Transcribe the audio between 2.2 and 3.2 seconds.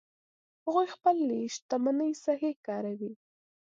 صحیح کاروي